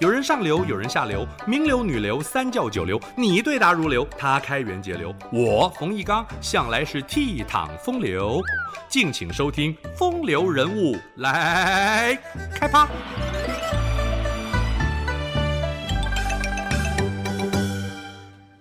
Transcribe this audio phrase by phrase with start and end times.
[0.00, 8.40] 有人上流，有人下流，名流、女流、三教九流，你对答如流，他开源节流，我冯一刚向来是倜傥风流。
[8.88, 12.16] 敬请收听《风流人物》来
[12.54, 12.86] 开趴。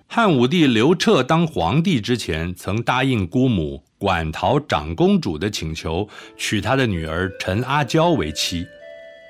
[0.07, 8.65] 汉武帝刘彻当皇帝之前，曾答应姑母馆陶长公主的请求，娶她的女儿陈阿娇为妻。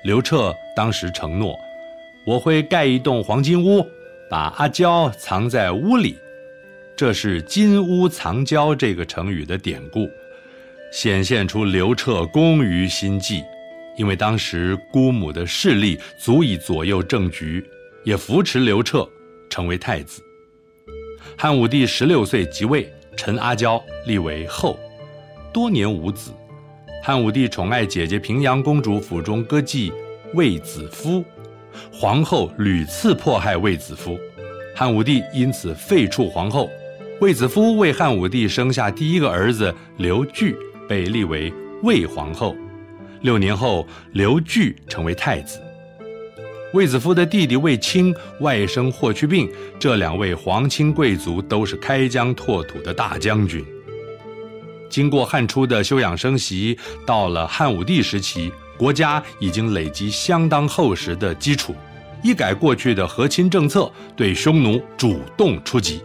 [0.04, 1.54] 刘彻当时承诺。
[2.28, 3.82] 我会盖一栋黄金屋，
[4.28, 6.14] 把阿娇藏在屋里，
[6.94, 10.06] 这是“金屋藏娇”这个成语的典故，
[10.92, 13.42] 显现出刘彻工于心计。
[13.96, 17.64] 因为当时姑母的势力足以左右政局，
[18.04, 19.08] 也扶持刘彻
[19.48, 20.22] 成为太子。
[21.34, 24.78] 汉武帝十六岁即位，陈阿娇立为后，
[25.50, 26.30] 多年无子。
[27.02, 29.90] 汉武帝宠爱姐姐平阳公主府中歌妓
[30.34, 31.24] 卫子夫。
[31.92, 34.18] 皇后屡次迫害卫子夫，
[34.74, 36.70] 汉武帝因此废黜皇后。
[37.20, 40.56] 卫子夫为汉武帝生下第一个儿子刘据，
[40.88, 42.54] 被立为卫皇后。
[43.22, 45.60] 六年后，刘据成为太子。
[46.72, 53.64] 卫子夫的弟弟卫青、外甥霍去病，这两位皇亲贵族都是开疆拓土的大将军。
[54.88, 58.52] 经过汉初的休养生息，到了汉武帝时期。
[58.78, 61.74] 国家已经累积相当厚实的基础，
[62.22, 66.00] 一改过去的和亲政策，对匈奴主动出击。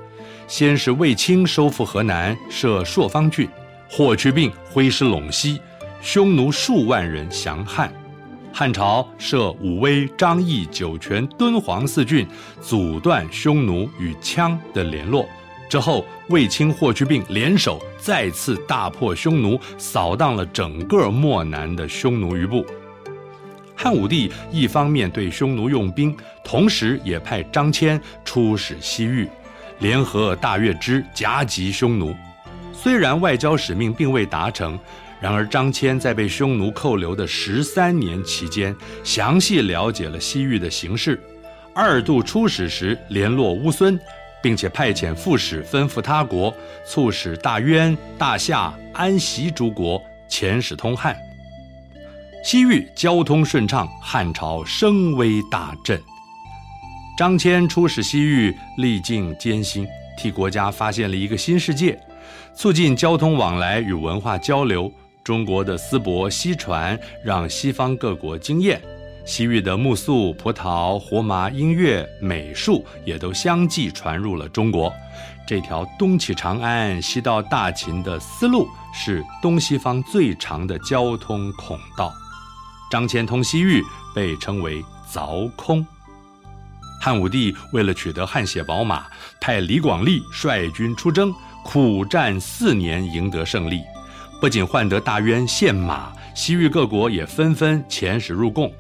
[0.48, 3.48] 先是卫青收复河南，设朔方郡；
[3.90, 5.62] 霍去病挥师陇西，
[6.02, 7.94] 匈奴数万人降汉。
[8.52, 12.28] 汉朝设武威、张掖、酒泉、敦煌四郡，
[12.62, 15.28] 阻断匈奴与羌的联络。
[15.74, 22.64] 之后，卫青、霍去病联手再次大破匈奴，扫荡了整个漠南的匈奴余部。
[23.76, 29.28] 汉武帝一方面对匈奴用兵，同时也派张骞出使西域，
[29.80, 32.16] 联合大月支夹击匈奴。
[32.72, 34.78] 虽然外交使命并未达成，
[35.20, 41.20] 然而张骞在被匈奴扣留的十三年期间，详细了解了西域的形势。
[41.74, 44.00] 二度出使时，联络乌孙。
[44.44, 46.54] 并且派遣副使吩咐他国，
[46.86, 50.00] 促使大渊、大夏、安息诸国
[50.30, 51.16] 遣使通汉。
[52.44, 55.98] 西域交通顺畅，汉朝声威大振。
[57.18, 59.88] 张骞出使西域，历尽艰辛，
[60.18, 61.98] 替国家发现了一个新世界，
[62.54, 64.92] 促进交通往来与文化交流。
[65.24, 68.82] 中国的丝帛、西传，让西方各国惊艳。
[69.26, 74.92] 西域的木塑、葡萄、胡麻、音乐、美术也都相继传入了中国。
[75.48, 82.14] 这条东起长安、西到大秦的丝路是东西方最长的交通孔道。
[82.92, 83.82] 张骞通西域
[84.14, 85.86] 被称为凿空。
[87.02, 89.06] 汉武帝为了取得汗血宝马，
[89.40, 93.82] 派李广利率军出征，苦战四年，赢得胜利。
[94.40, 98.72] 不仅换得大渊献马，西域各国也纷纷遣使入贡。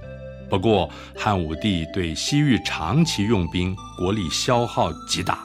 [0.53, 0.87] 不过，
[1.17, 5.39] 汉武帝对西域长期用兵，国力消耗极大。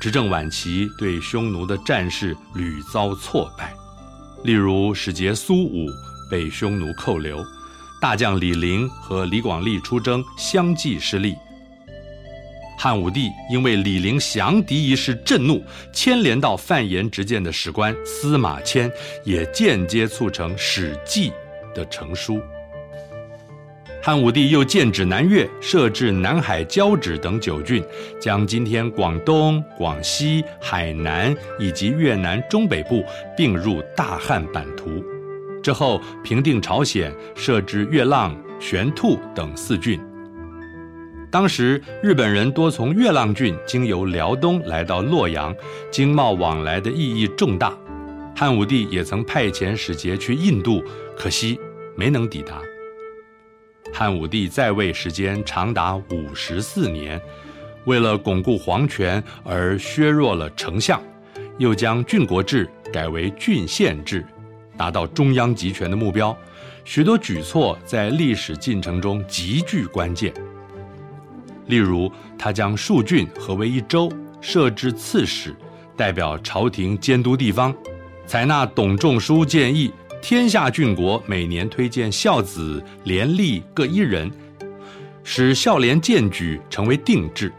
[0.00, 3.74] 执政晚期，对匈奴的战事屡遭挫败。
[4.44, 5.88] 例如，使节苏武
[6.30, 7.44] 被匈奴扣留，
[8.00, 11.34] 大将李陵和李广利出征相继失利。
[12.78, 15.60] 汉武帝因为李陵降敌一事震怒，
[15.92, 18.88] 牵连到犯颜直谏的史官司马迁，
[19.24, 21.30] 也间接促成《史记》
[21.74, 22.40] 的成书。
[24.00, 27.82] 汉武帝又建指南越，设置南海交趾等九郡，
[28.20, 33.04] 将今天广东、广西、海南以及越南中北部
[33.36, 35.04] 并入大汉版图。
[35.62, 40.00] 之后平定朝鲜，设置月浪、玄兔等四郡。
[41.30, 45.54] 当时日本人多从月浪郡经由辽东来到洛阳，
[45.90, 47.76] 经贸往来的意义重大。
[48.34, 50.82] 汉武帝也曾派遣使节去印度，
[51.16, 51.58] 可惜
[51.96, 52.62] 没能抵达。
[53.92, 57.20] 汉武帝在位时间长达五十四年，
[57.84, 61.02] 为了巩固皇权而削弱了丞相，
[61.58, 64.24] 又将郡国制改为郡县制，
[64.76, 66.36] 达到中央集权的目标。
[66.84, 70.32] 许多举措在历史进程中极具关键。
[71.66, 74.10] 例如，他将数郡合为一州，
[74.40, 75.54] 设置刺史，
[75.96, 77.74] 代表朝廷监督地方，
[78.26, 79.92] 采纳董仲舒建议。
[80.20, 84.30] 天下郡国每年推荐孝子廉吏各一人，
[85.22, 87.52] 使孝廉荐举成为定制。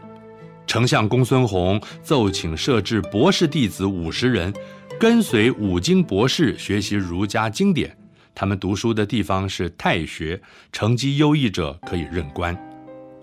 [0.66, 4.52] 丞相公孙弘奏请设置博士弟子五十人，
[5.00, 7.96] 跟随五经博士学习儒家经典。
[8.34, 10.40] 他们读书的地方是太学，
[10.70, 12.56] 成绩优异者可以任官。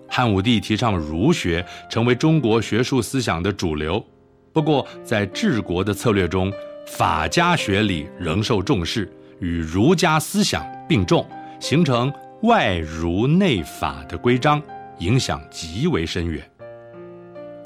[0.08, 4.04] 汉武帝提倡儒学，成为中国学术思想的主流。
[4.52, 6.52] 不过，在治国的策略中，
[6.86, 11.26] 法家学理仍受重视，与儒家思想并重，
[11.60, 12.12] 形成
[12.42, 14.62] 外儒内法的规章，
[14.98, 16.42] 影响极为深远。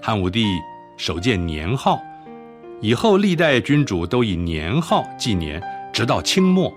[0.01, 0.47] 汉武帝
[0.97, 2.01] 首建年号，
[2.81, 6.73] 以后历代君主都以年号纪年，直到清末，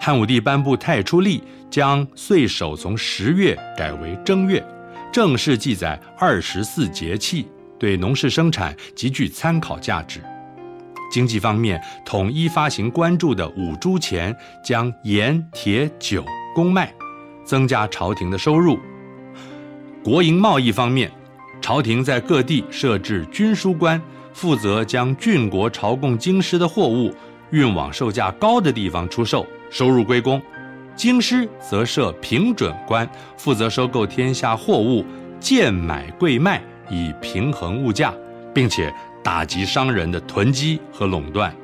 [0.00, 4.64] 汉武帝颁布太初历，将岁首从十月改为正月，
[5.12, 7.46] 正式记载二十四节气，
[7.78, 10.20] 对农事生产极具参考价值。
[11.10, 14.34] 经济方面，统一发行关注的五铢钱，
[14.64, 16.24] 将盐、铁、酒
[16.54, 16.92] 公卖，
[17.44, 18.78] 增加朝廷的收入。
[20.02, 21.10] 国营贸易方面，
[21.60, 24.00] 朝廷在各地设置军书官，
[24.32, 27.14] 负责将郡国朝贡京师的货物
[27.50, 30.40] 运往售价高的地方出售，收入归公；
[30.96, 35.04] 京师则设平准官，负责收购天下货物，
[35.38, 38.14] 贱买贵卖，以平衡物价，
[38.54, 38.92] 并且
[39.22, 41.54] 打击商人的囤积和垄断。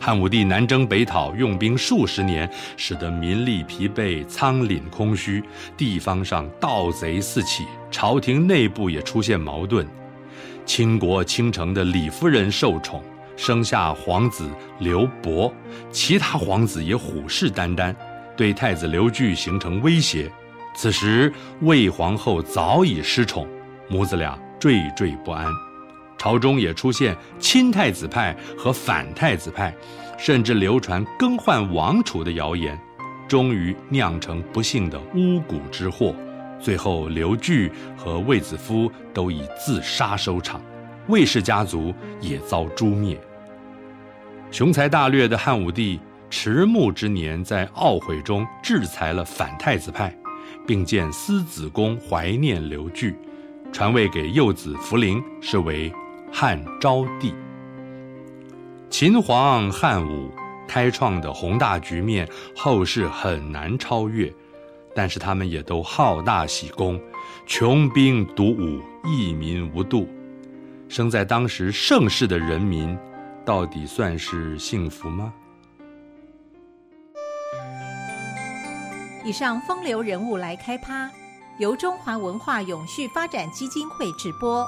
[0.00, 5.42] 汉武帝南征北讨，用兵数十年，使得民力疲惫，仓廪空虚，
[5.76, 9.86] 地方上盗贼四起，朝廷内部也出现矛盾。
[10.66, 13.02] 倾国倾城的李夫人受宠，
[13.36, 15.52] 生下皇子刘伯，
[15.90, 17.94] 其他皇子也虎视眈眈，
[18.36, 20.30] 对太子刘据形成威胁。
[20.74, 23.46] 此时魏皇后早已失宠，
[23.88, 25.46] 母子俩惴惴不安。
[26.24, 29.76] 朝中也出现亲太子派和反太子派，
[30.16, 32.80] 甚至流传更换王储的谣言，
[33.28, 36.16] 终于酿成不幸的巫蛊之祸。
[36.58, 40.62] 最后，刘据和卫子夫都以自杀收场，
[41.08, 41.92] 卫氏家族
[42.22, 43.20] 也遭诛灭。
[44.50, 46.00] 雄才大略的汉武帝
[46.30, 50.16] 迟暮之年，在懊悔中制裁了反太子派，
[50.66, 53.14] 并建思子宫怀念刘据，
[53.70, 55.92] 传位给幼子福临，是为。
[56.36, 57.32] 汉昭帝，
[58.90, 60.32] 秦皇汉武
[60.66, 64.34] 开创的宏大局面，后世很难超越。
[64.96, 67.00] 但是他们也都好大喜功，
[67.46, 70.08] 穷兵黩武，益民无度。
[70.88, 72.98] 生在当时盛世的人民，
[73.44, 75.32] 到底算是幸福吗？
[79.24, 81.08] 以上风流人物来开趴，
[81.58, 84.66] 由中华文化永续发展基金会直播。